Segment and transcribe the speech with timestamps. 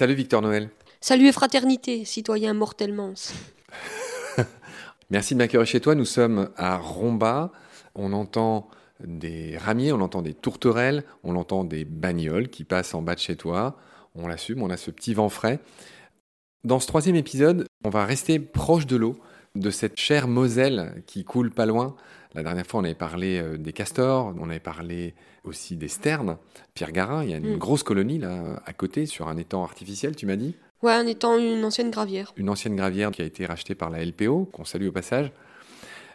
[0.00, 0.70] Salut Victor Noël.
[1.02, 3.12] Salut et fraternité, citoyen mortellement.
[5.10, 5.94] Merci de m'accueillir chez toi.
[5.94, 7.52] Nous sommes à Romba.
[7.94, 8.68] On entend
[9.04, 13.20] des ramiers, on entend des tourterelles, on entend des bagnoles qui passent en bas de
[13.20, 13.76] chez toi.
[14.14, 15.58] On l'assume, on a ce petit vent frais.
[16.64, 19.18] Dans ce troisième épisode, on va rester proche de l'eau,
[19.54, 21.96] de cette chère Moselle qui coule pas loin.
[22.34, 26.36] La dernière fois, on avait parlé euh, des castors, on avait parlé aussi des sternes.
[26.74, 27.58] Pierre Garin, il y a une Mm.
[27.58, 30.54] grosse colonie là à côté sur un étang artificiel, tu m'as dit?
[30.82, 32.32] Ouais, en étant une ancienne gravière.
[32.36, 35.32] Une ancienne gravière qui a été rachetée par la LPO, qu'on salue au passage.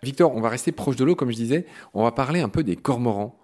[0.04, 1.66] Victor, on va rester proche de l'eau, comme je disais.
[1.94, 3.38] On va parler un peu des cormorans.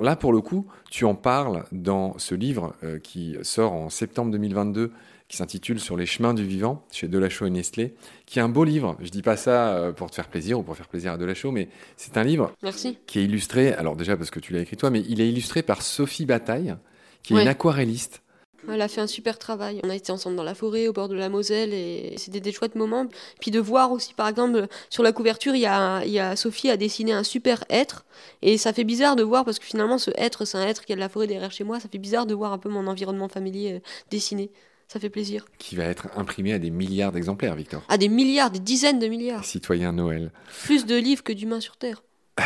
[0.00, 4.30] Là, pour le coup, tu en parles dans ce livre euh, qui sort en septembre
[4.32, 4.92] 2022,
[5.28, 7.94] qui s'intitule Sur les chemins du vivant, chez Delachaux et Nestlé,
[8.24, 8.96] qui est un beau livre.
[9.00, 11.50] Je dis pas ça euh, pour te faire plaisir ou pour faire plaisir à Delachaux,
[11.50, 12.98] mais c'est un livre Merci.
[13.06, 15.62] qui est illustré, alors déjà parce que tu l'as écrit toi, mais il est illustré
[15.62, 16.76] par Sophie Bataille,
[17.22, 17.42] qui est Ouais.
[17.42, 18.22] une aquarelliste.
[18.66, 19.80] Elle a fait un super travail.
[19.84, 22.52] On a été ensemble dans la forêt, au bord de la Moselle, et c'était des
[22.52, 23.06] chouettes moments.
[23.40, 26.34] Puis de voir aussi, par exemple, sur la couverture, il y a, il y a
[26.36, 28.04] Sophie a dessiné un super être,
[28.42, 30.92] et ça fait bizarre de voir, parce que finalement, ce être, c'est un être qui
[30.92, 32.86] a de la forêt derrière chez moi, ça fait bizarre de voir un peu mon
[32.86, 34.50] environnement familier euh, dessiné.
[34.88, 35.44] Ça fait plaisir.
[35.58, 37.82] qui va être imprimé à des milliards d'exemplaires, Victor.
[37.90, 39.44] À des milliards, des dizaines de milliards.
[39.44, 40.32] Citoyen Noël.
[40.64, 42.02] Plus de livres que d'humains sur Terre.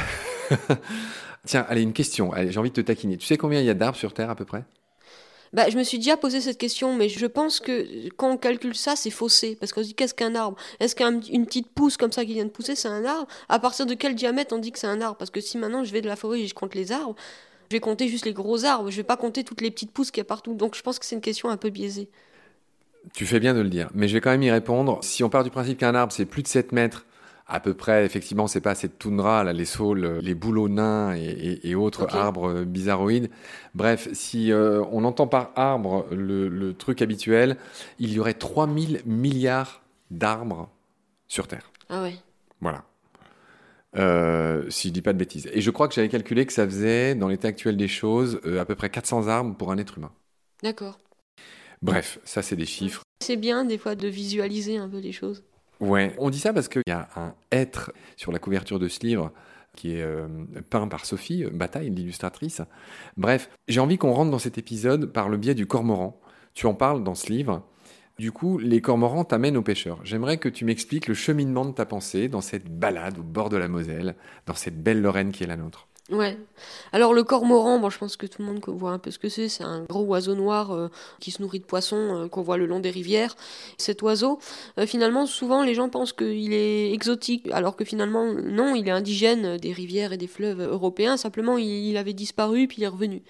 [1.47, 2.33] Tiens, allez, une question.
[2.49, 3.17] J'ai envie de te taquiner.
[3.17, 4.65] Tu sais combien il y a d'arbres sur Terre à peu près?
[5.53, 8.75] Bah, je me suis déjà posé cette question, mais je pense que quand on calcule
[8.75, 9.55] ça, c'est faussé.
[9.57, 10.57] Parce qu'on se dit, qu'est-ce qu'un arbre?
[10.81, 13.29] Est-ce qu'une petite pousse comme ça qui vient de pousser, c'est un arbre?
[13.51, 15.17] À partir de quel diamètre on dit que c'est un arbre?
[15.17, 17.17] Parce que si maintenant je vais de la forêt et je compte les arbres,
[17.71, 20.11] je vais compter juste les gros arbres, je vais pas compter toutes les petites pousses
[20.11, 20.55] qu'il y a partout.
[20.55, 22.09] Donc je pense que c'est une question un peu biaisée.
[23.15, 25.01] Tu fais bien de le dire, mais je vais quand même y répondre.
[25.03, 27.05] Si on part du principe qu'un arbre, c'est plus de 7 mètres,
[27.55, 31.15] à peu près, effectivement, c'est pas assez de toundra, là, les saules, les bouleaux nains
[31.15, 33.31] et, et- et autres arbres euh, bizarroïdes.
[33.75, 37.57] Bref, si euh, on entend par arbre le, le truc habituel,
[37.99, 40.71] il y aurait 3000 milliards d'arbres
[41.29, 41.71] sur Terre.
[41.91, 42.15] Ah ouais.
[42.61, 42.85] Voilà.
[43.97, 45.51] Euh, si je dis pas de bêtises.
[45.53, 48.59] Et je crois que j'avais calculé que ça faisait, dans l'état actuel des choses, euh,
[48.61, 50.13] à peu près 400 arbres pour un être humain.
[50.63, 50.99] D'accord.
[51.83, 53.03] Bref, ça c'est des chiffres.
[53.23, 55.43] C'est bien des fois de visualiser un peu les choses.
[55.83, 59.01] Ouais, on dit ça parce qu'il y a un être sur la couverture de ce
[59.01, 59.33] livre
[59.75, 60.29] qui est euh,
[60.71, 62.63] peint par Sophie Bataille, l'illustratrice.
[63.17, 66.21] Bref, j'ai envie qu'on rentre dans cet épisode par le biais du cormoran.
[66.55, 67.67] Tu en parles dans ce livre.
[68.17, 69.99] Du coup, les cormorans t'amènent aux pêcheurs.
[70.05, 73.57] J'aimerais que tu m'expliques le cheminement de ta pensée dans cette balade au bord de
[73.57, 74.15] la Moselle,
[74.47, 75.89] dans cette belle Lorraine qui est la nôtre.
[76.11, 76.37] Ouais.
[76.91, 79.29] Alors le cormoran, bon, je pense que tout le monde voit un peu ce que
[79.29, 79.49] c'est.
[79.49, 80.89] C'est un gros oiseau noir euh,
[81.21, 83.37] qui se nourrit de poissons euh, qu'on voit le long des rivières.
[83.79, 84.41] Cet oiseau,
[84.79, 88.91] euh, finalement, souvent les gens pensent qu'il est exotique, alors que finalement non, il est
[88.91, 91.17] indigène des rivières et des fleuves européens.
[91.17, 93.23] Simplement, il, avait disparu puis il est revenu.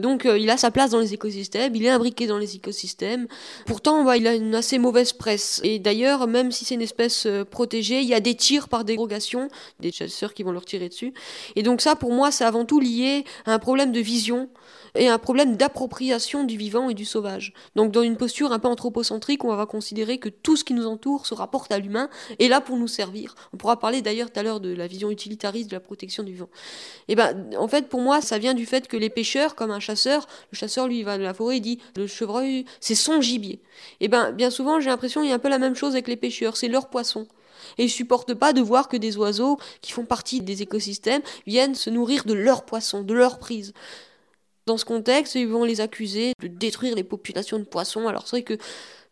[0.00, 3.26] Donc il a sa place dans les écosystèmes, il est imbriqué dans les écosystèmes.
[3.66, 5.60] Pourtant, il a une assez mauvaise presse.
[5.62, 9.48] Et d'ailleurs, même si c'est une espèce protégée, il y a des tirs par dérogation,
[9.80, 11.12] des chasseurs qui vont leur tirer dessus.
[11.54, 14.48] Et donc ça, pour moi, c'est avant tout lié à un problème de vision
[14.94, 17.52] et un problème d'appropriation du vivant et du sauvage.
[17.74, 20.86] Donc dans une posture un peu anthropocentrique, on va considérer que tout ce qui nous
[20.86, 22.08] entoure se rapporte à l'humain
[22.38, 23.34] et là pour nous servir.
[23.52, 26.32] On pourra parler d'ailleurs tout à l'heure de la vision utilitariste de la protection du
[26.32, 26.48] vivant.
[27.08, 29.80] Et ben en fait pour moi ça vient du fait que les pêcheurs comme un
[29.80, 33.20] chasseur, le chasseur lui il va de la forêt, il dit le chevreuil c'est son
[33.20, 33.60] gibier.
[34.00, 36.08] Et ben bien souvent j'ai l'impression qu'il y a un peu la même chose avec
[36.08, 37.26] les pêcheurs, c'est leur poisson
[37.78, 41.74] et ils supportent pas de voir que des oiseaux qui font partie des écosystèmes viennent
[41.74, 43.72] se nourrir de leurs poissons, de leurs prises.
[44.66, 48.08] Dans ce contexte, ils vont les accuser de détruire les populations de poissons.
[48.08, 48.56] Alors c'est vrai que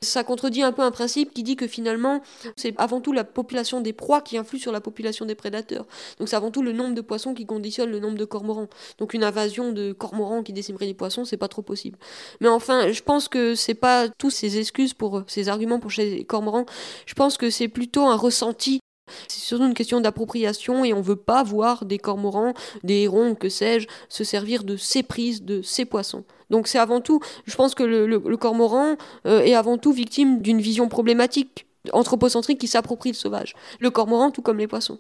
[0.01, 2.23] ça contredit un peu un principe qui dit que finalement,
[2.57, 5.87] c'est avant tout la population des proies qui influe sur la population des prédateurs.
[6.19, 8.69] Donc c'est avant tout le nombre de poissons qui conditionne le nombre de cormorans.
[8.99, 11.99] Donc une invasion de cormorans qui décimerait les poissons, c'est pas trop possible.
[12.41, 16.11] Mais enfin, je pense que c'est pas tous ces excuses pour ces arguments pour chez
[16.11, 16.67] les cormorans.
[17.07, 18.81] Je pense que c'est plutôt un ressenti
[19.28, 22.54] c'est surtout une question d'appropriation et on veut pas voir des cormorans,
[22.84, 26.25] des hérons, que sais-je, se servir de ces prises, de ces poissons.
[26.51, 28.97] Donc c'est avant tout, je pense que le, le- le cormoran
[29.27, 33.54] euh, est avant tout victime d'une vision problématique anthropocentrique qui s'approprie le sauvage.
[33.81, 34.98] Le cormoran, tout comme les poissons.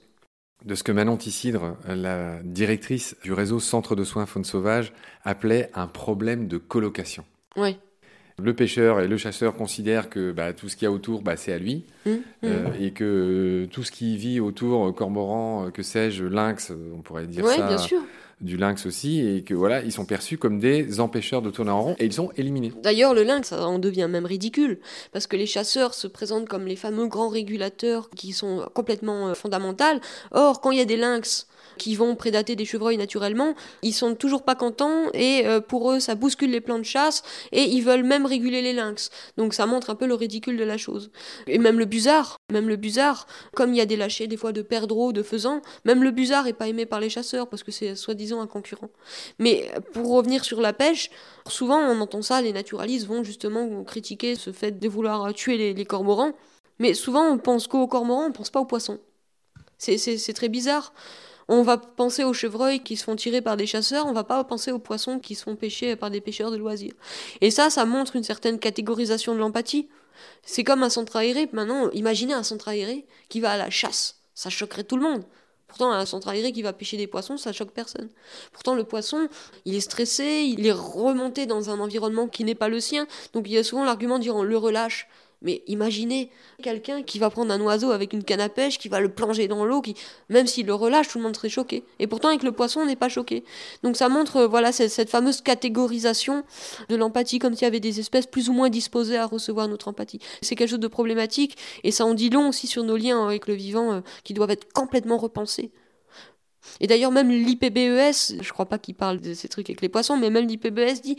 [0.64, 4.92] De ce que Manon Tissidre, la directrice du réseau Centre de soins faune sauvage,
[5.24, 7.24] appelait un problème de colocation.
[7.56, 7.78] Ouais.
[8.42, 11.36] Le pêcheur et le chasseur considèrent que bah, tout ce qu'il y a autour, bah,
[11.36, 12.22] c'est à lui, Hum, hum.
[12.44, 17.00] euh, et que euh, tout ce qui vit autour, euh, cormoran, que sais-je, lynx, on
[17.02, 18.00] pourrait dire ouais, ça, bien sûr.
[18.40, 21.80] du lynx aussi, et que voilà, ils sont perçus comme des empêcheurs de tourner en
[21.82, 22.72] rond, et ils sont éliminés.
[22.82, 24.80] D'ailleurs, le lynx en devient même ridicule,
[25.12, 29.84] parce que les chasseurs se présentent comme les fameux grands régulateurs qui sont complètement fondamentaux.
[30.32, 31.46] Or, quand il y a des lynx
[31.78, 36.00] qui vont prédater des chevreuils naturellement, ils sont toujours pas contents et euh, pour eux
[36.00, 37.22] ça bouscule les plans de chasse
[37.52, 39.10] et ils veulent même réguler les lynx.
[39.36, 41.10] Donc ça montre un peu le ridicule de la chose.
[41.46, 42.76] Et même le busard, même le
[43.54, 46.46] comme il y a des lâchers des fois de perdreaux, de faisans, même le busard
[46.46, 48.90] est pas aimé par les chasseurs parce que c'est soi-disant un concurrent.
[49.38, 51.10] Mais pour revenir sur la pêche,
[51.48, 55.74] souvent on entend ça, les naturalistes vont justement critiquer ce fait de vouloir tuer les,
[55.74, 56.32] les cormorans.
[56.78, 58.98] Mais souvent on pense qu'aux cormorans, on pense pas aux poissons.
[59.78, 60.92] C'est très bizarre.
[61.48, 64.42] On va penser aux chevreuils qui se font tirer par des chasseurs, on va pas
[64.44, 66.94] penser aux poissons qui se font pêcher par des pêcheurs de loisirs.
[67.40, 69.88] Et ça, ça montre une certaine catégorisation de l'empathie.
[70.42, 71.48] C'est comme un centre aéré.
[71.52, 74.20] Maintenant, imaginez un centre aéré qui va à la chasse.
[74.34, 75.24] Ça choquerait tout le monde.
[75.66, 78.10] Pourtant, un centre aéré qui va pêcher des poissons, ça choque personne.
[78.52, 79.28] Pourtant, le poisson,
[79.64, 83.06] il est stressé, il est remonté dans un environnement qui n'est pas le sien.
[83.32, 85.08] Donc, il y a souvent l'argument de dire on le relâche.
[85.42, 86.30] Mais imaginez
[86.62, 89.48] quelqu'un qui va prendre un oiseau avec une canne à pêche, qui va le plonger
[89.48, 89.94] dans l'eau, qui
[90.28, 91.84] même s'il le relâche, tout le monde serait choqué.
[91.98, 93.44] Et pourtant avec le poisson, on n'est pas choqué.
[93.82, 96.44] Donc ça montre euh, voilà cette, fameuse catégorisation
[96.88, 99.88] de l'empathie, comme s'il y avait des espèces plus ou moins disposées à recevoir notre
[99.88, 100.20] empathie.
[100.40, 103.46] C'est quelque chose de problématique et ça en dit long aussi sur nos liens avec
[103.46, 105.70] le vivant, euh, qui doivent être complètement repensés.
[106.80, 110.16] Et d'ailleurs, même l'IPBES, je crois pas qu'il parle de ces trucs avec les poissons,
[110.16, 111.16] mais même l'IPBES dit.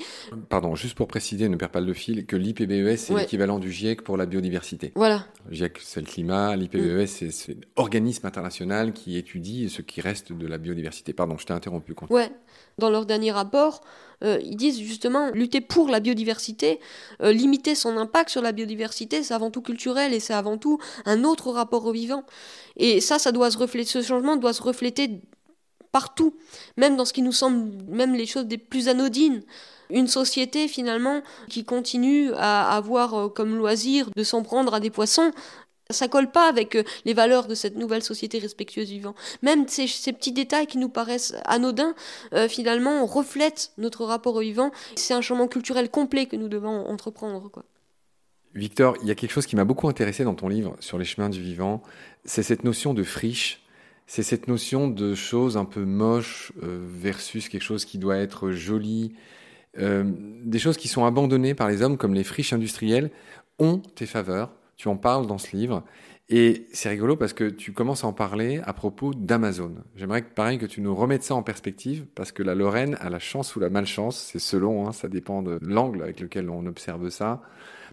[0.49, 4.01] Pardon, juste pour préciser, ne perds pas le fil, que l'IPBES, c'est l'équivalent du GIEC
[4.01, 4.91] pour la biodiversité.
[4.95, 5.25] Voilà.
[5.49, 7.31] GIEC, c'est le climat, l'IPBES, mm.
[7.31, 11.13] c'est l'organisme international qui étudie ce qui reste de la biodiversité.
[11.13, 11.93] Pardon, je t'ai interrompu.
[12.09, 12.31] Ouais.
[12.77, 13.81] Dans leur dernier rapport,
[14.23, 16.79] euh, ils disent justement lutter pour la biodiversité,
[17.21, 20.79] euh, limiter son impact sur la biodiversité, c'est avant tout culturel et c'est avant tout
[21.05, 22.23] un autre rapport au vivant.
[22.77, 25.21] Et ça, ça doit se refléter, ce changement doit se refléter
[25.91, 26.35] partout,
[26.75, 29.43] même dans ce qui nous semble, même les choses des plus anodines.
[29.89, 34.89] Une société finalement qui continue à avoir euh, comme loisir de s'en prendre à des
[34.89, 35.31] poissons,
[35.89, 39.15] ça colle pas avec euh, les valeurs de cette nouvelle société respectueuse du vivant.
[39.41, 41.95] Même ces, petits détails qui nous paraissent anodins,
[42.33, 44.71] euh, finalement, reflètent notre rapport au vivant.
[44.95, 47.51] C'est un changement culturel complet que nous devons entreprendre.
[48.55, 51.05] Victor, il y a quelque chose qui m'a beaucoup intéressé dans ton livre sur les
[51.05, 51.81] chemins du vivant,
[52.23, 53.59] c'est cette notion de friche
[54.05, 58.51] c'est cette notion de choses un peu moches euh, versus quelque chose qui doit être
[58.51, 59.15] joli.
[59.75, 63.09] Des choses qui sont abandonnées par les hommes, comme les friches industrielles,
[63.59, 64.51] ont tes faveurs.
[64.77, 65.83] Tu en parles dans ce livre.
[66.29, 69.75] Et c'est rigolo parce que tu commences à en parler à propos d'Amazon.
[69.95, 73.19] J'aimerais pareil que tu nous remettes ça en perspective parce que la Lorraine a la
[73.19, 77.09] chance ou la malchance, c'est selon, hein, ça dépend de l'angle avec lequel on observe
[77.09, 77.41] ça.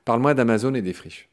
[0.05, 1.29] Parle-moi d'Amazon et des friches.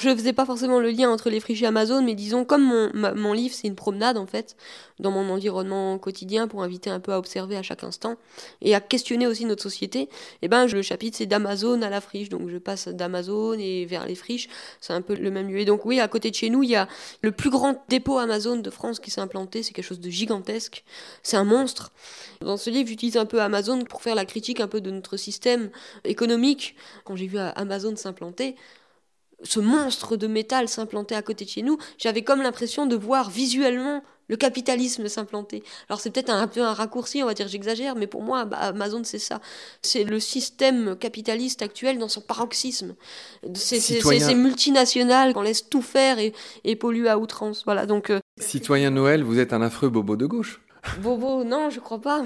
[0.00, 2.90] Je faisais pas forcément le lien entre les friches et Amazon, mais disons, comme mon,
[3.14, 4.56] mon livre, c'est une promenade en fait,
[4.98, 8.16] dans mon environnement quotidien pour inviter un peu à observer à chaque instant
[8.62, 10.08] et à questionner aussi notre société, et
[10.40, 14.06] eh ben le chapitre c'est d'Amazon à la friche, donc je passe d'Amazon et vers
[14.06, 14.48] les friches,
[14.80, 15.58] c'est un peu le même lieu.
[15.58, 16.88] Et donc, oui, à côté de chez nous, il y a
[17.20, 20.82] le plus grand dépôt Amazon de France qui s'est implanté, c'est quelque chose de gigantesque,
[21.22, 21.92] c'est un monstre.
[22.40, 25.18] Dans ce livre, j'utilise un peu Amazon pour faire la critique un peu de notre
[25.18, 25.68] système
[26.04, 26.74] économique.
[27.04, 28.56] Quand j'ai vu Amazon s'implanter,
[29.42, 33.30] ce monstre de métal s'implanter à côté de chez nous, j'avais comme l'impression de voir
[33.30, 35.64] visuellement le capitalisme s'implanter.
[35.88, 38.58] Alors c'est peut-être un, peu un raccourci, on va dire j'exagère, mais pour moi, bah,
[38.58, 39.40] Amazon c'est ça.
[39.82, 42.94] C'est le système capitaliste actuel dans son paroxysme.
[43.54, 46.32] C'est ces multinationales qu'on laisse tout faire et,
[46.62, 47.64] et pollue à outrance.
[47.64, 50.60] Voilà, donc, euh, Citoyen Noël, vous êtes un affreux bobo de gauche.
[51.00, 52.22] Bobo, non, je crois pas.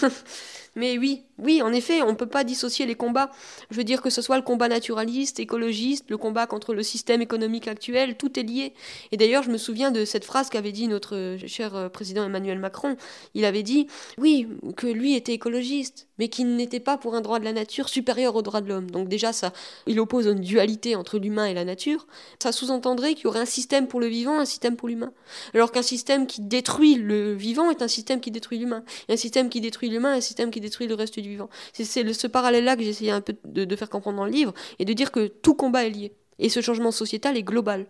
[0.76, 3.30] Mais oui, oui, en effet, on ne peut pas dissocier les combats.
[3.70, 7.22] Je veux dire que ce soit le combat naturaliste, écologiste, le combat contre le système
[7.22, 8.74] économique actuel, tout est lié.
[9.12, 12.58] Et d'ailleurs, je me souviens de cette phrase qu'avait dit notre cher euh, président Emmanuel
[12.58, 12.96] Macron.
[13.34, 13.86] Il avait dit,
[14.18, 17.88] oui, que lui était écologiste, mais qu'il n'était pas pour un droit de la nature
[17.88, 18.90] supérieur au droit de l'homme.
[18.90, 19.52] Donc déjà, ça,
[19.86, 22.06] il oppose une dualité entre l'humain et la nature.
[22.42, 25.12] Ça sous-entendrait qu'il y aurait un système pour le vivant, un système pour l'humain.
[25.54, 28.84] Alors qu'un système qui détruit le vivant est un système qui détruit l'humain.
[29.08, 31.48] un système qui détruit l'humain un système qui détruit le reste du vivant.
[31.72, 34.92] C'est ce parallèle-là que j'essayais un peu de, faire comprendre dans le livre, et de
[34.92, 36.12] dire que tout combat est lié.
[36.38, 37.86] Et ce changement sociétal est global.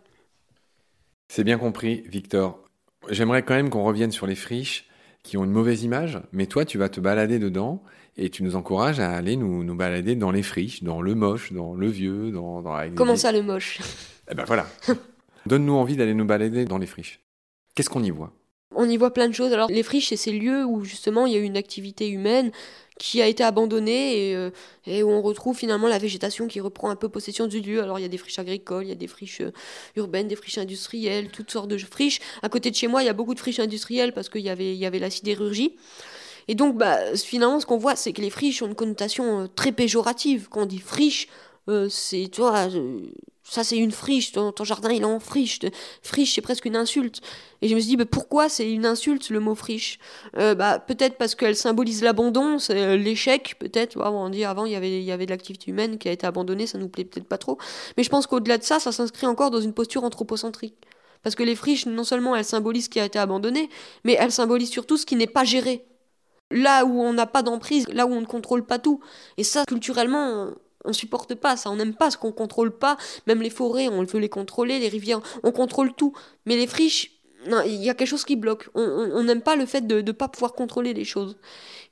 [1.28, 2.64] C'est bien compris, Victor.
[3.08, 4.88] J'aimerais quand même qu'on revienne sur les friches
[5.22, 7.82] qui ont une mauvaise image, mais toi, tu vas te balader dedans
[8.16, 11.52] et tu nous encourages à aller nous, nous balader dans les friches, dans le moche,
[11.52, 12.62] dans le vieux, dans...
[12.94, 13.80] Comment ça, le moche?
[14.30, 14.66] Eh ben voilà.
[15.46, 17.20] Donne-nous envie d'aller nous balader dans les friches.
[17.74, 18.32] Qu'est-ce qu'on y voit?
[18.74, 19.52] On y voit plein de choses.
[19.52, 22.52] Alors les friches, c'est ces lieux où justement il y a une activité humaine
[22.98, 24.50] qui a été abandonnée euh,
[24.86, 27.82] et, où on retrouve finalement la végétation qui reprend un peu possession du lieu.
[27.82, 29.52] Alors il y a des friches agricoles, il y a des friches euh,
[29.96, 32.20] urbaines, des friches industrielles, toutes sortes de friches.
[32.42, 34.50] À côté de chez moi, il y a beaucoup de friches industrielles parce qu'il y
[34.50, 35.76] avait, la sidérurgie.
[36.46, 39.72] Et donc, bah, finalement, ce qu'on voit, c'est que les friches ont une connotation très
[39.72, 40.48] péjorative.
[40.50, 41.28] Quand on dit friche,
[41.88, 42.68] c'est, tu vois,
[43.50, 45.58] ça c'est une friche, ton, jardin il est en friche.
[46.02, 47.20] Friche c'est presque une insulte.
[47.62, 49.98] Et je me suis dit, pourquoi c'est une insulte le mot friche?
[50.38, 53.98] Euh, bah, Peut-être parce qu'elle symbolise l'abandon, c'est euh, l'échec, peut-être.
[53.98, 56.26] on dit avant il y avait, il y avait de l'activité humaine qui a été
[56.26, 57.58] abandonnée, ça nous plaît peut-être pas trop.
[57.96, 60.76] Mais je pense qu'au-delà de ça, ça s'inscrit encore dans une posture anthropocentrique.
[61.22, 63.68] Parce que les friches, non seulement elles symbolisent ce qui a été abandonné,
[64.04, 65.84] mais elles symbolisent surtout ce qui n'est pas géré.
[66.50, 69.00] Là où on n'a pas d'emprise, là où on ne contrôle pas tout.
[69.36, 70.52] Et ça, culturellement,
[70.84, 72.96] on supporte pas ça, on n'aime pas ce qu'on contrôle pas.
[73.26, 76.14] Même les forêts, on veut les contrôler, les rivières, on contrôle tout.
[76.46, 78.68] Mais les friches, il y a quelque chose qui bloque.
[78.74, 81.36] On n'aime pas le fait de ne pas pouvoir contrôler les choses.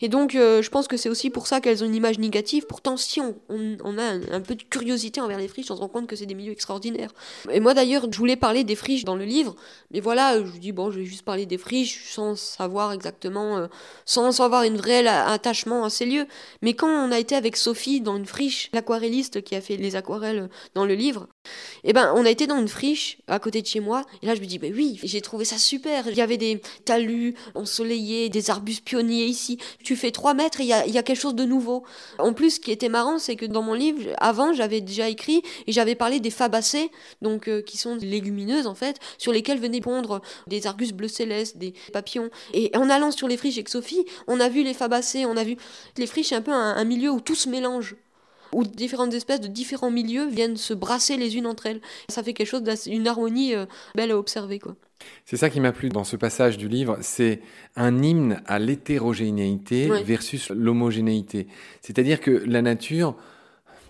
[0.00, 2.66] Et donc, euh, je pense que c'est aussi pour ça qu'elles ont une image négative.
[2.68, 5.88] Pourtant, si on, on, a un, peu de curiosité envers les friches, on se rend
[5.88, 7.10] compte que c'est des milieux extraordinaires.
[7.50, 9.56] Et moi, d'ailleurs, je voulais parler des friches dans le livre,
[9.90, 13.66] mais voilà, je dis, bon, je vais juste parler des friches sans savoir exactement, euh,
[14.04, 16.26] sans avoir une vraie attachement à ces lieux.
[16.62, 19.96] Mais quand on a été avec Sophie dans une friche, l'aquarelliste qui a fait les
[19.96, 21.26] aquarelles dans le livre,
[21.82, 24.36] eh ben, on a été dans une friche à côté de chez moi, et là,
[24.36, 26.08] je me dis, ben oui, j'ai trouvé ça super.
[26.08, 30.64] Il y avait des talus ensoleillés, des arbustes pionniers ici tu fais 3 mètres et
[30.64, 31.84] il y a, quelque chose de nouveau.
[32.18, 35.42] En plus, ce qui était marrant, c'est que dans mon livre, avant, j'avais déjà écrit
[35.66, 36.90] et j'avais parlé des fabacées,
[37.22, 41.08] donc euh, qui sont des légumineuses en fait, sur lesquelles venaient pondre des argus bleu
[41.08, 42.30] céleste, des papillons.
[42.52, 45.44] Et en allant sur les friches avec Sophie, on a vu les fabacées, on a
[45.44, 45.56] vu
[45.96, 47.96] les friches, un peu un, milieu où tout se mélange
[48.52, 51.80] où différentes espèces de différents milieux viennent se brasser les unes entre elles.
[52.08, 54.58] Ça fait quelque chose d'une harmonie euh, belle à observer.
[54.58, 54.76] quoi.
[55.24, 57.40] C'est ça qui m'a plu dans ce passage du livre, c'est
[57.76, 61.46] un hymne à l'hétérogénéité versus l'homogénéité.
[61.82, 63.14] C'est-à-dire que la nature,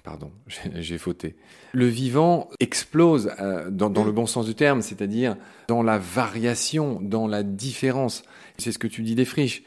[0.03, 0.31] pardon,
[0.75, 1.37] j'ai fauté,
[1.73, 5.37] le vivant explose euh, dans, le bon sens du terme, c'est-à-dire
[5.69, 8.23] dans la variation, dans la différence.
[8.59, 9.63] C'est ce que tu dis des friches.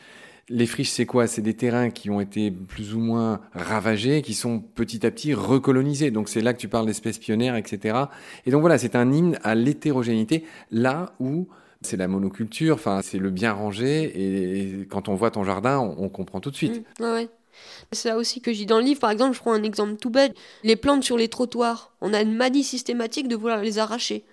[0.51, 1.27] Les friches, c'est quoi?
[1.27, 5.33] C'est des terrains qui ont été plus ou moins ravagés, qui sont petit à petit
[5.33, 6.11] recolonisés.
[6.11, 7.97] Donc c'est là que tu parles d'espèces pionnières, etc.
[8.45, 11.47] Et donc voilà, c'est un hymne à l'hétérogénéité, là où
[11.81, 14.11] c'est la monoculture, enfin c'est le bien rangé.
[14.15, 16.83] Et quand on voit ton jardin, on, comprend tout de suite.
[16.99, 17.29] Mmh, ouais,
[17.91, 18.99] C'est ça aussi que j'ai dans le livre.
[18.99, 20.35] Par exemple, je prends un exemple tout bête.
[20.63, 21.93] Les plantes sur les trottoirs.
[22.01, 24.25] On a une manie systématique de vouloir les arracher.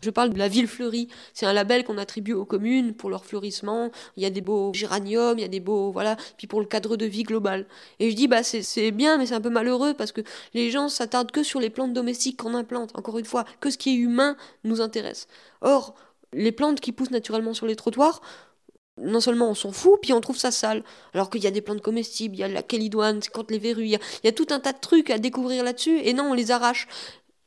[0.00, 1.08] Je parle de la ville fleurie.
[1.34, 3.90] C'est un label qu'on attribue aux communes pour leur fleurissement.
[4.16, 6.66] Il y a des beaux géraniums, il y a des beaux, voilà, puis pour le
[6.66, 7.66] cadre de vie global.
[7.98, 10.20] Et je dis, bah, c'est bien, mais c'est un peu malheureux parce que
[10.54, 12.90] les gens s'attardent que sur les plantes domestiques qu'on implante.
[12.94, 15.26] Encore une fois, que ce qui est humain nous intéresse.
[15.60, 15.94] Or,
[16.32, 18.20] les plantes qui poussent naturellement sur les trottoirs,
[19.00, 20.82] non seulement on s'en fout, puis on trouve ça sale.
[21.14, 23.84] Alors qu'il y a des plantes comestibles, il y a la kélidoine, quand les verrues,
[23.84, 26.50] il y, a, tout un tas de trucs à découvrir là-dessus, et non, on les
[26.50, 26.88] arrache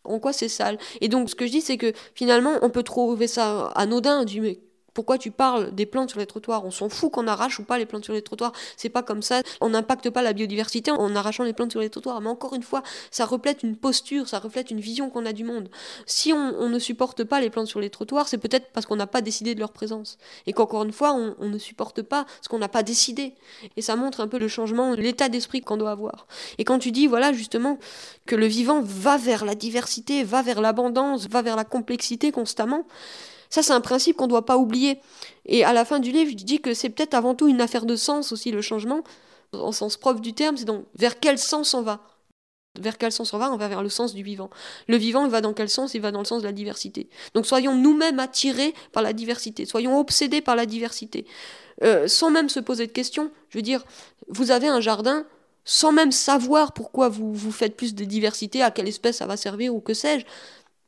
[0.04, 0.78] en quoi c'est sale.
[1.02, 4.42] Et donc ce que je dis c'est que finalement on peut trouver ça anodin, du
[4.42, 4.60] mais
[4.94, 6.66] pourquoi tu parles des plantes sur les trottoirs?
[6.66, 8.52] On s'en fout qu'on arrache ou pas les plantes sur les trottoirs.
[8.76, 9.42] C'est pas comme ça.
[9.62, 12.20] On n'impacte pas la biodiversité en arrachant les plantes sur les trottoirs.
[12.20, 15.44] Mais encore une fois, ça reflète une posture, ça reflète une vision qu'on a du
[15.44, 15.70] monde.
[16.06, 19.08] Si on, ne supporte pas les plantes sur les trottoirs, c'est peut-être parce qu'on n'a
[19.08, 20.18] pas décidé de leur présence.
[20.46, 23.34] Et qu'encore une fois, on, ne supporte pas ce qu'on n'a pas décidé.
[23.78, 26.28] Et ça montre un peu le changement, l'état d'esprit qu'on doit avoir.
[26.58, 27.78] Et quand tu dis, voilà, justement,
[28.26, 32.86] que le vivant va vers la diversité, va vers l'abondance, va vers la complexité constamment,
[33.52, 35.00] ça, c'est un principe qu'on ne doit pas oublier.
[35.46, 37.86] Et à la fin du livre, je dis que c'est peut-être avant tout une affaire
[37.86, 39.04] de sens aussi, le changement.
[39.54, 42.00] En sens propre du terme, c'est donc vers quel sens on va
[42.80, 44.50] vers quel sens on va On va vers le sens du vivant.
[44.88, 45.94] Le vivant, il va dans quel sens?
[45.94, 47.10] Il va dans le sens de la diversité.
[47.34, 51.26] Donc soyons nous-mêmes attirés par la diversité, soyons obsédés par la diversité,
[51.84, 53.30] euh, sans même se poser de questions.
[53.50, 53.84] Je veux dire,
[54.30, 55.26] vous avez un jardin,
[55.66, 59.36] sans même savoir pourquoi vous, vous faites plus de diversité, à quelle espèce ça va
[59.36, 60.26] servir ou que sais-je,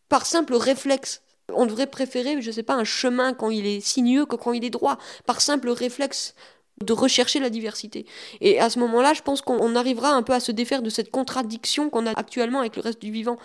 [0.07, 1.21] par simple réflexe.
[1.51, 4.53] On devrait préférer, je ne sais pas, un chemin quand il est sinueux que quand
[4.53, 6.35] il est droit, par simple réflexe
[6.81, 8.05] de rechercher la diversité.
[8.41, 11.11] Et à ce moment-là, je pense qu'on arrivera un peu à se défaire de cette
[11.11, 13.37] contradiction qu'on a actuellement avec le reste du vivant.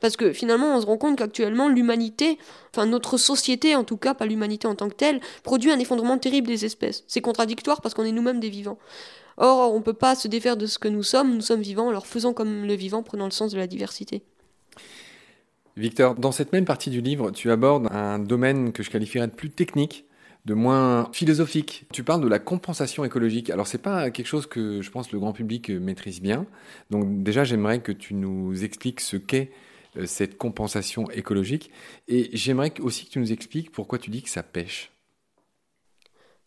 [0.00, 2.38] Parce que finalement, on se rend compte qu'actuellement, l'humanité,
[2.72, 6.18] enfin notre société en tout cas, pas l'humanité en tant que telle, produit un effondrement
[6.18, 7.04] terrible des espèces.
[7.08, 8.78] C'est contradictoire parce qu'on est nous-mêmes des vivants.
[9.36, 11.90] Or, on ne peut pas se défaire de ce que nous sommes, nous sommes vivants,
[11.90, 14.22] alors faisons comme le vivant, prenant le sens de la diversité.
[15.76, 19.32] Victor, dans cette même partie du livre, tu abordes un domaine que je qualifierais de
[19.32, 20.06] plus technique,
[20.46, 21.84] de moins philosophique.
[21.92, 23.50] Tu parles de la compensation écologique.
[23.50, 26.46] Alors c'est pas quelque chose que je pense le grand public maîtrise bien.
[26.90, 29.50] Donc déjà j'aimerais que tu nous expliques ce qu'est
[29.98, 31.70] euh, cette compensation écologique
[32.08, 34.95] et j'aimerais aussi que tu nous expliques pourquoi tu dis que ça pêche.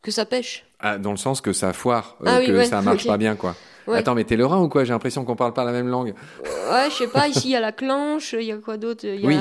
[0.01, 3.05] Que ça pêche ah, Dans le sens que ça foire, euh, ah que ça marche
[3.05, 3.55] pas bien quoi.
[3.87, 4.83] Attends, mais t'es lorrain ou quoi?
[4.83, 6.13] J'ai l'impression qu'on parle pas la même langue.
[6.71, 7.27] Ouais, je sais pas.
[7.27, 9.05] Ici, il y a la clanche, il y a quoi d'autre?
[9.23, 9.39] Oui.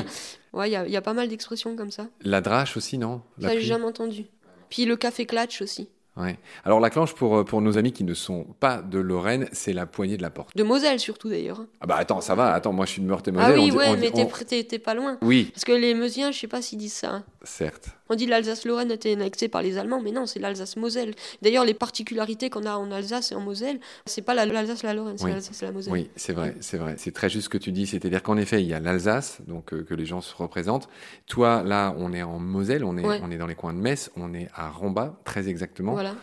[0.51, 2.07] Ouais, il y a, pas mal d'expressions comme ça.
[2.21, 3.21] La drache aussi, non?
[3.39, 4.25] Ça, j'ai jamais entendu.
[4.69, 5.89] Puis le café clatch aussi.
[6.17, 6.37] Ouais.
[6.65, 9.85] Alors la clanche, pour, pour nos amis qui ne sont pas de Lorraine, c'est la
[9.85, 10.55] poignée de la porte.
[10.55, 11.63] De Moselle surtout d'ailleurs.
[11.79, 13.51] Ah bah attends, ça va, attends, moi je suis de Meurthe-et-Moselle.
[13.51, 15.17] Ah oui, on dit- ouais, on mais t'es on- t'es pas loin.
[15.21, 17.23] Oui, Parce que les Meusiens, je sais pas s'ils disent ça.
[17.43, 17.89] Certes.
[18.09, 21.13] On dit l'Alsace-Lorraine était annexée par les Allemands, mais non, c'est l'Alsace-Moselle.
[21.41, 25.25] D'ailleurs, les particularités qu'on a en Alsace et en Moselle, c'est pas la- l'Alsace-la-Lorraine, c'est
[25.25, 25.31] Oui.
[25.31, 25.93] l'Alsace et la Moselle.
[25.93, 26.95] Oui, c'est vrai, c'est vrai.
[26.97, 27.87] C'est très juste ce que tu dis.
[27.87, 30.89] C'est-à-dire qu'en effet, il y a l'Alsace, donc euh, que les gens se représentent.
[31.27, 33.19] Toi, là, on est en Moselle, on est, Ouais.
[33.23, 35.93] on est dans les coins de Metz, on est à Rambas, très exactement.
[35.93, 36.15] Voilà.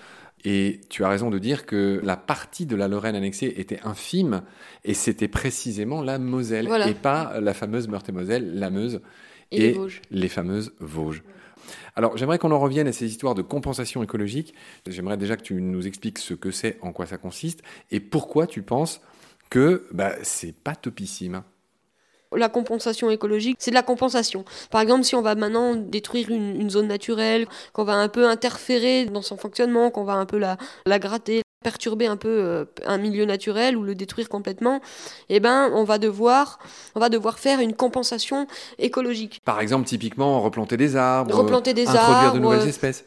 [0.44, 4.42] Et tu as raison de dire que la partie de la Lorraine annexée était infime,
[4.84, 6.88] et c'était précisément la Moselle, Voilà.
[6.88, 9.00] et pas la fameuse Meurthe-et-Moselle, la Meuse
[9.50, 10.02] Et, les Vosges.
[10.10, 11.22] les fameuses Vosges.
[11.94, 14.54] Alors, j'aimerais qu'on en revienne à ces histoires de compensation écologique.
[14.86, 18.46] J'aimerais déjà que tu nous expliques ce que c'est, en quoi ça consiste, et pourquoi
[18.46, 19.00] tu penses
[19.50, 21.42] que bah, c'est pas topissime.
[22.34, 24.44] La compensation écologique, c'est de la compensation.
[24.70, 28.28] Par exemple, si on va maintenant détruire une, une zone naturelle, qu'on va un peu
[28.28, 32.64] interférer dans son fonctionnement, qu'on va un peu la, la gratter, perturber un peu euh,
[32.84, 34.80] un milieu naturel ou le détruire complètement,
[35.28, 36.60] eh ben, on va devoir,
[36.94, 38.46] on va devoir faire une compensation
[38.78, 39.42] écologique.
[39.44, 43.04] Par exemple, typiquement, replanter des arbres, Replanter des introduire de nouvelles espèces,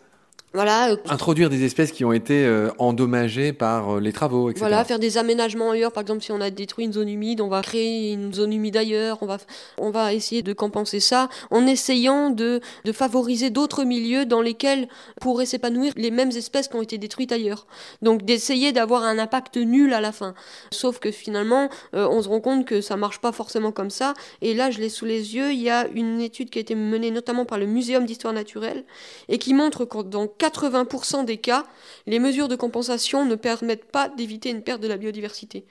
[0.53, 4.60] Voilà, euh, introduire des espèces qui ont été euh, endommagées par euh, les travaux, etc.
[4.60, 5.91] Voilà, faire des aménagements ailleurs.
[5.91, 8.75] Par exemple, si on a détruit une zone humide, on va créer une zone humide
[8.75, 9.20] ailleurs.
[9.22, 9.38] On va,
[9.77, 14.88] on va essayer de compenser ça en essayant de, de favoriser d'autres milieux dans lesquels
[15.22, 17.68] pourraient s'épanouir les mêmes espèces qui ont été détruites ailleurs.
[18.01, 20.34] Donc d'essayer d'avoir un impact nul à la fin.
[20.72, 24.15] Sauf que finalement, euh, on se rend compte que ça marche pas forcément comme ça.
[24.41, 25.51] Et là, je l'ai sous les yeux.
[25.51, 28.84] Il y a une étude qui a été menée notamment par le Muséum d'histoire naturelle
[29.27, 31.65] et qui montre que dans 80% des cas,
[32.08, 35.65] les mesures de compensation ne permettent pas d'éviter une perte de la biodiversité.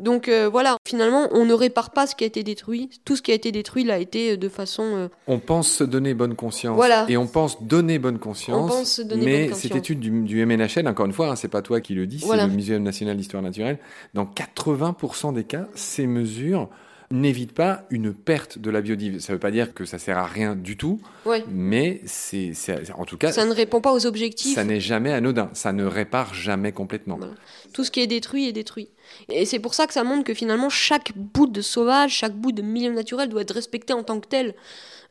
[0.00, 2.90] Donc euh, voilà, finalement, on ne répare pas ce qui a été détruit.
[3.04, 4.82] Tout ce qui a été détruit l'a été euh, de façon...
[4.82, 6.74] euh, On pense se donner bonne conscience.
[6.74, 7.06] Voilà.
[7.08, 8.72] Et on pense donner bonne conscience.
[8.72, 9.78] On pense se donner mais bonne cette conscience.
[9.78, 12.42] étude du, du MNHN, encore une fois, hein, c'est pas toi qui le dis, Voilà.
[12.44, 13.78] c'est le Muséum national d'histoire naturelle.
[14.14, 16.68] Dans 80% des cas, ces mesures
[17.10, 19.26] n'évitent pas une perte de la biodiversité.
[19.26, 21.44] Ça veut pas dire que ça sert à rien du tout, ouais.
[21.48, 24.54] mais c'est, c'est- en tout cas, Ça ne répond pas aux objectifs.
[24.54, 25.50] ça n'est jamais anodin.
[25.52, 27.16] Ça ne répare jamais complètement.
[27.16, 27.34] Voilà.
[27.72, 28.88] Tout ce qui est détruit est détruit.
[29.28, 32.52] Et c'est pour ça que ça montre que finalement, chaque bout de sauvage, chaque bout
[32.52, 34.54] de milieu naturel doit être respecté en tant que tel.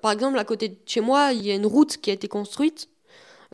[0.02, 2.28] Par exemple, à côté de chez moi, il y a une route qui a été
[2.28, 2.89] construite.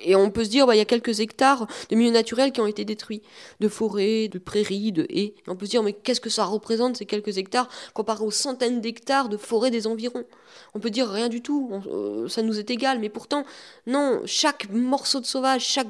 [0.03, 2.61] Et on peut se dire, bah, il y a quelques hectares de milieux naturels qui
[2.61, 3.21] ont été détruits,
[3.59, 5.33] de forêts, de prairies, de haies.
[5.47, 8.81] On peut se dire, mais qu'est-ce que ça représente ces quelques hectares comparé aux centaines
[8.81, 10.25] d'hectares de forêts des environs?
[10.73, 12.99] On peut dire rien du tout, euh, ça nous est égal.
[12.99, 13.45] Mais pourtant,
[13.87, 15.87] non, chaque morceau de sauvage, chaque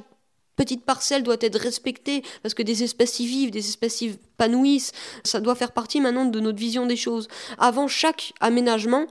[0.56, 4.92] petite parcelle doit être respectée parce que des espèces y vivent, des espèces y épanouissent.
[5.24, 7.30] Ça doit faire partie maintenant de notre vision des choses.
[7.58, 9.08] Avant chaque aménagement,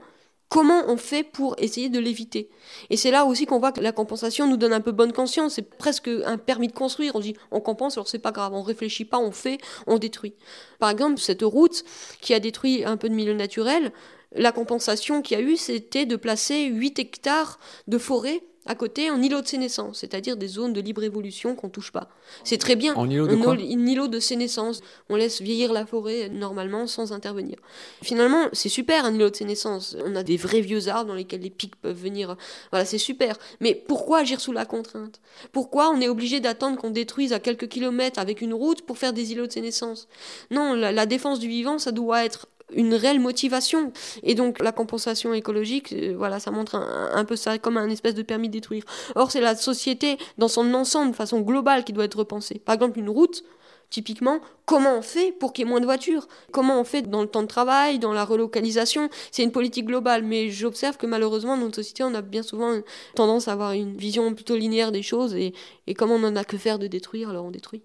[0.49, 2.49] comment on fait pour essayer de l'éviter
[2.89, 5.53] Et c'est là aussi qu'on voit que la compensation nous donne un peu bonne conscience.
[5.53, 7.15] C'est presque un permis de construire.
[7.15, 10.33] On dit on compense, alors c'est pas grave, on réfléchit pas, on fait, on détruit.
[10.79, 11.83] Par exemple, cette route
[12.19, 13.93] qui a détruit un peu de milieu naturel,
[14.35, 19.09] la compensation qu'il y a eu, c'était de placer 8 hectares de forêt à côté
[19.09, 22.07] en îlot de sénescence, c'est-à-dire des zones de libre évolution qu'on touche pas.
[22.43, 22.93] C'est très bien.
[22.93, 24.81] En îlot de Un quoi un îlot de sénescence.
[25.09, 27.57] On laisse vieillir la forêt normalement sans intervenir.
[28.03, 29.97] Finalement, c'est super un îlot de sénescence.
[30.05, 32.37] On a des vrais vieux arbres dans lesquels les pics peuvent venir.
[32.71, 33.37] Voilà, c'est super.
[33.59, 35.19] Mais pourquoi agir sous la contrainte?
[35.51, 39.13] Pourquoi on est obligé d'attendre qu'on détruise à quelques kilomètres avec une route pour faire
[39.13, 40.07] des îlots de sénescence?
[40.51, 43.91] Non, la, la défense du vivant, ça doit être une réelle motivation.
[44.23, 48.15] Et donc la compensation écologique, euh, voilà, ça montre un, peu ça comme un espèce
[48.15, 48.83] de permis de détruire.
[49.15, 52.59] Or, c'est la société dans son ensemble, de façon globale, qui doit être repensée.
[52.59, 53.43] Par exemple, une route,
[53.89, 56.27] typiquement, comment on fait pour qu'il y ait moins de voitures?
[56.51, 59.09] Comment on fait dans le temps de travail, dans la relocalisation?
[59.31, 62.79] C'est une politique globale, mais j'observe que malheureusement, dans notre société, on a bien souvent
[63.15, 65.53] tendance à avoir une vision plutôt linéaire des choses, et,
[65.87, 67.81] et comme on n'en a que faire de détruire, alors on détruit.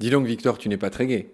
[0.00, 1.32] Dis donc, Victor, tu n'es pas très gai.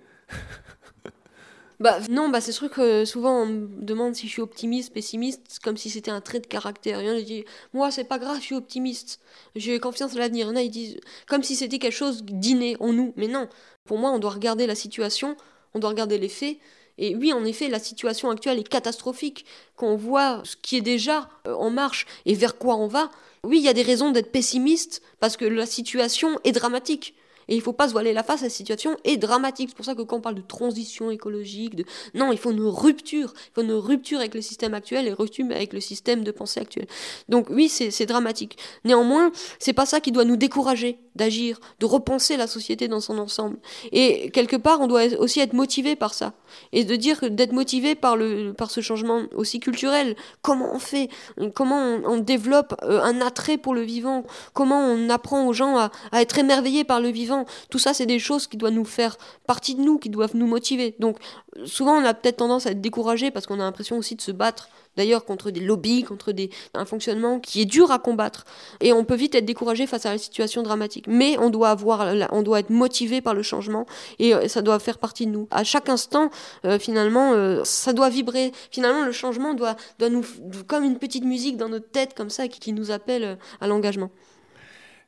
[1.81, 5.61] Bah non, bah c'est sûr que souvent on me demande si je suis optimiste, pessimiste,
[5.63, 7.01] comme si c'était un trait de caractère.
[7.01, 9.21] Il y en a qui disent, moi c'est pas grave, je suis optimiste,
[9.55, 10.47] j'ai confiance en l'avenir.
[10.47, 13.13] Il y en a ils disent, comme si c'était quelque chose d'inné en nous.
[13.17, 13.49] Mais non,
[13.85, 15.37] pour moi on doit regarder la situation,
[15.75, 16.59] on doit regarder les faits.
[17.01, 19.47] Et oui, en effet, la situation actuelle est catastrophique.
[19.77, 23.11] Quand on voit ce qui est déjà euh, en marche et vers quoi on va,
[23.45, 27.15] oui, il y a des raisons d'être pessimiste parce que la situation est dramatique.
[27.49, 29.71] Et il ne faut pas se voiler la face, la situation est dramatique.
[29.71, 31.85] C'est pour ça que quand on parle de transition écologique, de...
[32.15, 33.33] non, il faut une rupture.
[33.37, 36.61] Il faut une rupture avec le système actuel et rupture avec le système de pensée
[36.61, 36.87] actuel.
[37.29, 38.59] Donc oui, c'est dramatique.
[38.85, 43.19] Néanmoins, c'est pas ça qui doit nous décourager d'agir, de repenser la société dans son
[43.19, 43.59] ensemble.
[43.93, 46.33] Et quelque part, on doit aussi être motivé par ça.
[46.73, 50.17] Et de dire d'être motivé par, le, par ce changement aussi culturel.
[50.43, 51.09] Comment on fait?
[51.55, 54.25] Comment on, développe euh, un attrait pour le vivant?
[54.55, 57.38] Comment on apprend aux gens à, à être émerveillés par le vivant?
[57.71, 60.47] Tout ça, c'est des choses qui doivent nous faire partie de nous, qui doivent nous
[60.47, 60.95] motiver.
[60.99, 61.19] Donc,
[61.65, 64.33] souvent, on a peut-être tendance à être découragé parce qu'on a l'impression aussi de se
[64.33, 68.45] battre d'ailleurs contre des lobbies, contre des, un fonctionnement qui est dur à combattre.
[68.81, 71.07] Et on peut vite être découragé face à la situation dramatique.
[71.07, 73.87] Mais on doit, avoir, on doit être motivé par le changement
[74.19, 75.47] et euh, ça doit faire partie de nous.
[75.51, 76.31] À chaque instant,
[76.65, 78.53] euh, finalement, euh, ça doit vibrer.
[78.71, 80.25] Finalement, le changement doit, doit nous,
[80.67, 84.11] comme une petite musique dans notre tête, comme ça, qui, qui nous appelle à l'engagement.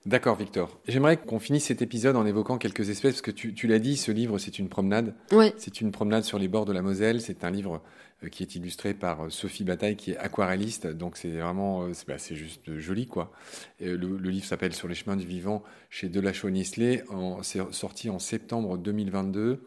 [0.07, 0.81] D'accord, Victor.
[0.89, 3.99] J'aimerais qu'on finisse cet épisode en évoquant quelques espèces, parce que tu, tu l'as dit,
[3.99, 5.15] ce livre, c'est une promenade.
[5.31, 5.53] Ouais.
[5.59, 7.21] C'est une promenade sur les bords de la Moselle.
[7.21, 7.83] C'est un livre
[8.25, 10.87] euh, qui est illustré par euh, Sophie Bataille, qui est aquarelliste.
[10.87, 13.31] Donc c'est vraiment, euh, c'est bah, juste joli, quoi.
[13.79, 17.05] Le, le, livre s'appelle Sur les chemins du vivant chez Delachaux-Nisley.
[17.43, 19.63] C'est sorti en septembre 2022.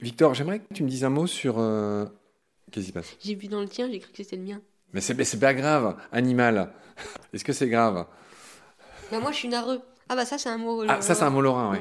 [0.00, 1.54] Victor, j'aimerais que tu me dises un mot sur.
[2.70, 3.16] Qu'est-ce qui se passe?
[3.24, 4.60] J'ai vu dans le tien, j'ai cru que c'était le mien.
[4.92, 6.72] Mais c'est pas grave, animal.
[7.32, 8.06] Est-ce que c'est grave?
[9.10, 9.80] Bah, moi, je suis nareux.
[10.08, 10.84] Ah, bah ça, c'est un mot.
[10.88, 11.78] Ah, ça, c'est un mot lorrain, oui.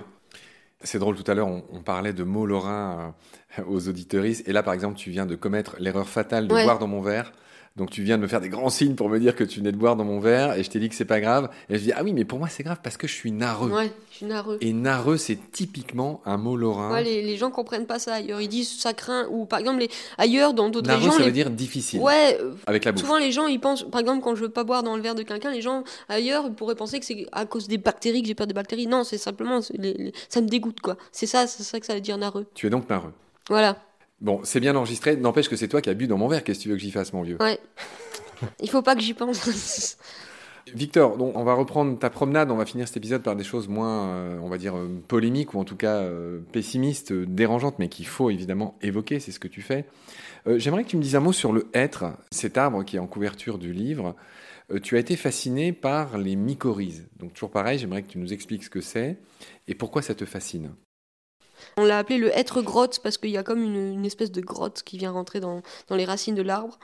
[0.81, 3.15] C'est drôle, tout à l'heure, on, parlait de mots lorrains
[3.57, 4.47] euh, aux auditeuristes.
[4.47, 7.31] Et là, par exemple, tu viens de commettre l'erreur fatale de boire dans mon verre.
[7.75, 9.71] Donc tu viens de me faire des grands signes pour me dire que tu venais
[9.71, 11.49] de boire dans mon verre et je t'ai dit que c'est pas grave.
[11.69, 13.71] Et je dis ah oui mais pour moi c'est grave parce que je suis narreux.
[13.71, 14.59] Ouais, je suis narreux.
[14.62, 16.93] Et narreux c'est typiquement un mot lorrain.
[16.93, 18.41] Ouais, les, les, gens comprennent pas ça ailleurs.
[18.41, 21.12] Ils disent ça craint ou par exemple les, ailleurs dans d'autres régions.
[21.13, 21.99] ça veut dire difficile.
[21.99, 22.38] Ouais.
[22.67, 23.01] Avec la bouche.
[23.01, 25.15] Souvent les gens ils pensent par exemple quand je veux pas boire dans le verre
[25.15, 28.36] de quelqu'un, les gens ailleurs pourraient penser que c'est à cause des bactéries que j'ai
[28.36, 28.86] peur des bactéries.
[28.86, 30.95] Non, c'est simplement ça me dégoûte quoi.
[31.12, 32.45] C'est ça, c'est ça que ça veut dire narreux.
[32.53, 33.13] Tu es donc narreux.
[33.49, 33.77] Voilà.
[34.23, 35.17] Bon, c'est bien enregistré.
[35.17, 36.45] N'empêche que c'est toi qui as bu dans mon verre.
[36.45, 37.38] Qu'est-ce que tu veux que j'y fasse, mon vieux?
[37.41, 37.59] Ouais.
[38.62, 39.97] Il faut pas que j'y pense.
[40.73, 42.49] Victor, donc on va reprendre ta promenade.
[42.49, 45.53] On va finir cet épisode par des choses moins, euh, on va dire, euh, polémiques
[45.53, 49.19] ou en tout cas euh, pessimistes, dérangeantes, mais qu'il faut évidemment évoquer.
[49.19, 49.86] C'est ce que tu fais.
[50.45, 53.07] J'aimerais que tu me dises un mot sur le hêtre, cet arbre qui est en
[53.07, 54.15] couverture du livre.
[54.81, 57.07] tu as été fasciné par les mycorhizes.
[57.17, 59.17] Donc toujours pareil, j'aimerais que tu nous expliques ce que c'est
[59.69, 60.71] et pourquoi ça te fascine.
[61.78, 64.84] On l'a appelé le être grotte parce qu'il y a comme une, espèce de grotte
[64.84, 66.78] qui vient rentrer dans, dans les racines de l'arbre.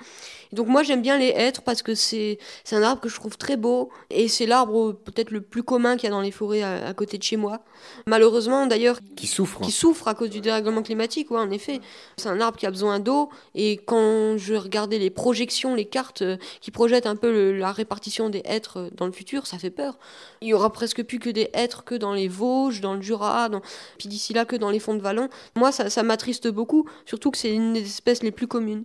[0.52, 2.40] Donc moi j'aime bien les hêtres parce que c'est
[2.72, 6.06] un arbre que je trouve très beau et c'est l'arbre peut-être le plus commun qu'il
[6.06, 7.62] y a dans les forêts à, côté de chez moi.
[8.08, 9.00] Malheureusement d'ailleurs...
[9.16, 9.62] Qui souffre.
[9.62, 11.82] Qui souffre à cause du dérèglement climatique, ouais, en effet.
[12.18, 16.22] C'est un arbre qui a besoin d'eau et quand je regardais les projections, les cartes
[16.22, 19.70] euh, qui projettent un peu la répartition des hêtres euh, dans le futur, ça fait
[19.70, 19.98] peur.
[20.42, 23.50] Il y aura presque plus que des hêtres que dans les Vosges, dans le Jura,
[23.50, 23.62] dans...
[23.98, 25.30] puis d'ici là que dans les fonds de vallon.
[25.56, 28.84] Moi, ça, m'attriste beaucoup, surtout que c'est une des espèces les plus communes.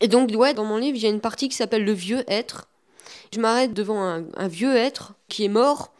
[0.00, 2.24] Et donc, ouais, dans mon livre, il y a une partie qui s'appelle le vieux
[2.28, 2.68] être.
[3.34, 5.92] Je m'arrête devant un, vieux être qui est mort.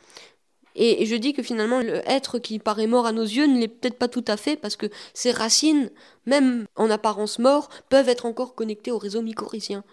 [0.74, 3.68] Et, je dis que finalement, le être qui paraît mort à nos yeux ne l'est
[3.68, 5.90] peut-être pas tout à fait, parce que ses racines,
[6.26, 9.84] même en apparence mort, peuvent être encore connectées au réseau mycorhizien.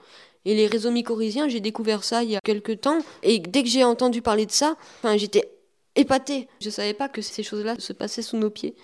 [0.45, 2.99] Et les réseaux mycorhiziens, j'ai découvert ça il y a quelques temps.
[3.21, 4.75] Et dès que j'ai entendu parler de ça,
[5.15, 5.52] j'étais
[5.95, 6.47] épaté.
[6.59, 8.75] Je savais pas que ces choses-là se passaient sous nos pieds.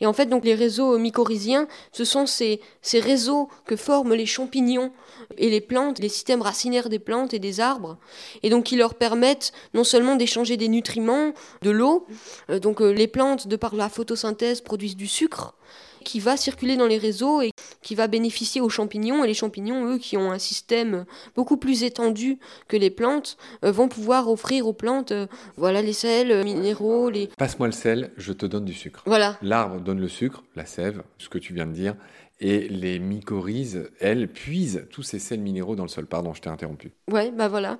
[0.00, 4.26] Et en fait, donc les réseaux mycorhiziens, ce sont ces, ces réseaux que forment les
[4.26, 4.92] champignons
[5.36, 7.98] et les plantes, les systèmes racinaires des plantes et des arbres,
[8.42, 12.06] et donc qui leur permettent non seulement d'échanger des nutriments, de l'eau,
[12.50, 15.54] euh, donc euh, les plantes, de par la photosynthèse, produisent du sucre,
[16.04, 17.50] qui va circuler dans les réseaux et
[17.82, 19.24] qui va bénéficier aux champignons.
[19.24, 22.38] Et les champignons, eux, qui ont un système beaucoup plus étendu
[22.68, 27.10] que les plantes, euh, vont pouvoir offrir aux plantes euh, voilà, les sels euh, minéraux.
[27.10, 27.28] Les...
[27.38, 29.02] Passe-moi le sel, je te donne du sucre.
[29.06, 29.38] Voilà.
[29.42, 31.96] L'arbre donne le sucre, la sève, ce que tu viens de dire.
[32.40, 36.06] Et les mycorhizes, elles, puisent tous ces sels minéraux dans le sol.
[36.06, 36.92] Pardon, je t'ai interrompu.
[37.10, 37.78] Ouais, bah voilà.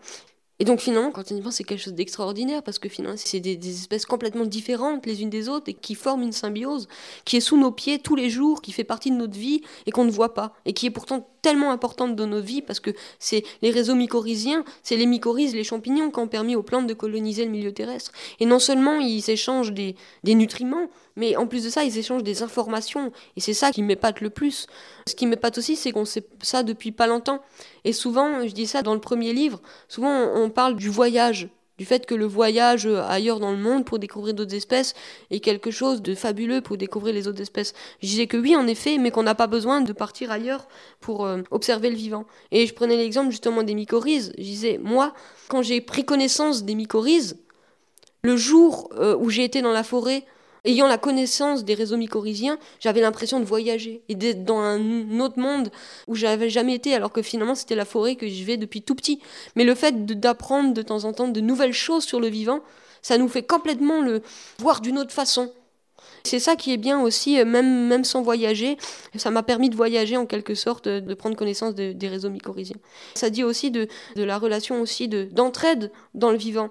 [0.61, 3.41] Et donc finalement, quand on y pense, c'est quelque chose d'extraordinaire parce que finalement, c'est
[3.41, 6.87] des, espèces complètement différentes les unes des autres et qui forment une symbiose
[7.25, 9.91] qui est sous nos pieds tous les jours, qui fait partie de notre vie et
[9.91, 12.91] qu'on ne voit pas et qui est pourtant tellement importante dans nos vies parce que
[13.19, 16.95] c'est les réseaux mycorhiziens, c'est les mycorhizes, les champignons qui ont permis aux plantes de
[16.95, 18.13] coloniser le milieu terrestre.
[18.41, 22.23] Et non seulement ils échangent des, des nutriments, mais en plus de ça, ils échangent
[22.23, 23.13] des informations.
[23.37, 24.67] Et c'est ça qui m'épate le plus.
[25.07, 27.43] Ce qui m'épate aussi, c'est qu'on sait ça depuis pas longtemps.
[27.85, 31.85] Et souvent, je dis ça dans le premier livre, souvent on parle du voyage, du
[31.85, 34.95] fait que le voyage ailleurs dans le monde pour découvrir d'autres espèces
[35.31, 37.75] est quelque chose de fabuleux pour découvrir les autres espèces.
[38.01, 40.69] Je disais que oui, en effet, mais qu'on n'a pas besoin de partir ailleurs
[41.01, 42.27] pour euh, observer le vivant.
[42.53, 44.33] Et je prenais l'exemple justement des mycorhizes.
[44.39, 45.15] Je disais, moi,
[45.49, 47.39] quand j'ai pris connaissance des mycorhizes,
[48.23, 50.25] le jour euh, où j'ai été dans la forêt
[50.67, 55.39] Ayant la connaissance des réseaux mycorhiziens, j'avais l'impression de voyager et d'être dans un autre
[55.39, 55.71] monde
[56.07, 58.95] où j'avais jamais été, alors que finalement c'était la forêt que je vais depuis tout
[58.95, 59.21] petit.
[59.57, 62.61] Mais le fait d'apprendre de temps en temps de nouvelles choses sur le vivant,
[63.03, 64.23] ça nous fait complètement le
[64.59, 65.53] voir d'une autre façon.
[66.27, 68.79] C'est ça qui est bien aussi, euh, même, même sans voyager.
[69.15, 72.79] Ça m'a permis de voyager en quelque sorte, de prendre connaissance des réseaux mycorhiziens.
[73.15, 76.71] Ça dit aussi de, la relation aussi d'entraide dans le vivant.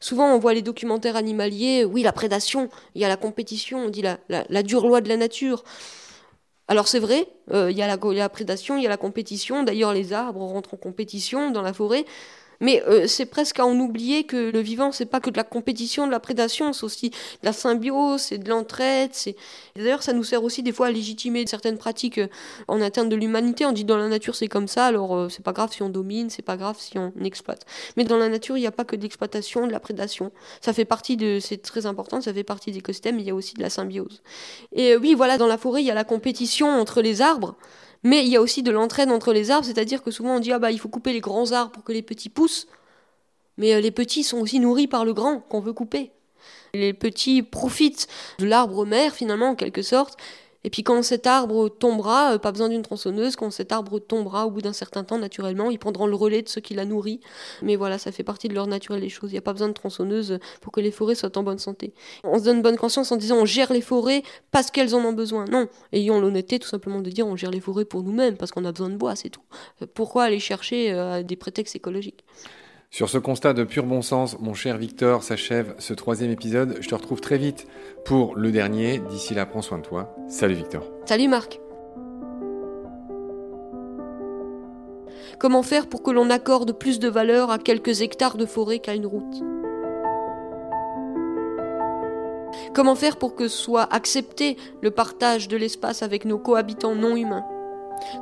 [0.00, 3.88] Souvent, on voit les documentaires animaliers, oui, la prédation, il y a la compétition, on
[3.90, 5.64] dit la, la, dure loi de la nature.
[6.66, 9.64] Alors c'est vrai, euh, il y a la prédation, il y a la compétition.
[9.64, 12.06] D'ailleurs, les arbres rentrent en compétition dans la forêt.
[12.60, 15.44] Mais euh, c'est presque à en oublier que le vivant, c'est pas que de la
[15.44, 19.10] compétition, de la prédation, c'est aussi de la symbiose, c'est de l'entraide.
[19.12, 19.36] C'est...
[19.76, 22.28] D'ailleurs, ça nous sert aussi des fois à légitimer certaines pratiques euh,
[22.68, 23.66] en interne de l'humanité.
[23.66, 25.88] On dit dans la nature c'est comme ça, alors euh, c'est pas grave si on
[25.88, 27.64] domine, c'est pas grave si on exploite.
[27.96, 30.32] Mais dans la nature, il n'y a pas que de l'exploitation, de la prédation.
[30.60, 33.34] Ça fait partie de, c'est très important, ça fait partie des écosystèmes, il y a
[33.34, 34.22] aussi de la symbiose.
[34.72, 37.56] Et oui, voilà, dans la forêt, il y a la compétition entre les arbres.
[38.04, 40.52] Mais il y a aussi de l'entraide entre les arbres, c'est-à-dire que souvent on dit
[40.52, 42.66] ah bah il faut couper les grands arbres pour que les petits poussent.
[43.56, 46.12] Mais euh, les petits sont aussi nourris par le grand qu'on veut couper.
[46.74, 50.18] Les petits profitent de l'arbre mère finalement en quelque sorte
[50.64, 54.46] et puis quand cet arbre tombera, euh, pas besoin d'une tronçonneuse, quand cet arbre tombera
[54.46, 57.20] au bout d'un certain temps naturellement, ils prendront le relais de ceux qui l'a nourri.
[57.62, 59.30] Mais voilà, ça fait partie de leur naturel des choses.
[59.30, 61.92] Il n'y a pas besoin de tronçonneuse pour que les forêts soient en bonne santé.
[62.24, 65.12] On se donne bonne conscience en disant on gère les forêts parce qu'elles en ont
[65.12, 65.44] besoin.
[65.44, 68.64] Non, ayons l'honnêteté tout simplement de dire on gère les forêts pour nous-mêmes parce qu'on
[68.64, 69.42] a besoin de bois, c'est tout.
[69.92, 72.24] Pourquoi aller chercher euh, des prétextes écologiques?
[72.94, 76.76] Sur ce constat de pur bon sens, mon cher Victor, s'achève ce troisième épisode.
[76.78, 77.66] Je te retrouve très vite
[78.04, 79.00] pour le dernier.
[79.10, 80.14] D'ici là, prends soin de toi.
[80.28, 80.84] Salut Victor.
[81.04, 81.58] Salut Marc.
[85.40, 88.94] Comment faire pour que l'on accorde plus de valeur à quelques hectares de forêt qu'à
[88.94, 89.42] une route?
[92.76, 97.44] Comment faire pour que soit accepté le partage de l'espace avec nos cohabitants non humains?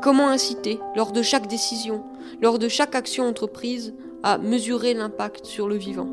[0.00, 2.02] Comment inciter, lors de chaque décision,
[2.40, 6.08] lors de chaque action entreprise, à mesurer l'impact sur le vivant.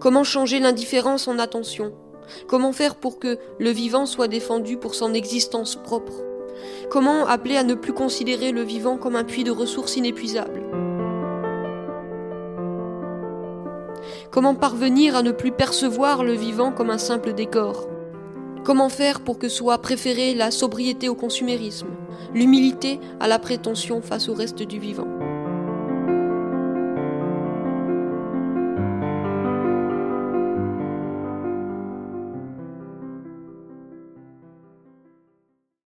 [0.00, 1.92] Comment changer l'indifférence en attention?
[2.46, 6.24] Comment faire pour que le vivant soit défendu pour son existence propre?
[6.90, 10.62] Comment appeler à ne plus considérer le vivant comme un puits de ressources inépuisables?
[14.30, 17.91] Comment parvenir à ne plus percevoir le vivant comme un simple décor?
[18.64, 21.88] Comment faire pour que soit préférée la sobriété au consumérisme,
[22.32, 25.21] l'humilité à la prétention face au reste du vivant?